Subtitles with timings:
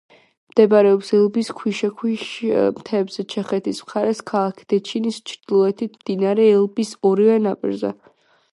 [0.51, 2.23] მდებარეობს ელბის ქვიშაქვის
[2.79, 7.97] მთებზე, ჩეხეთის მხარეს, ქალაქ დეჩინის ჩრდილოეთით, მდინარე ელბის ორივე ნაპირზე.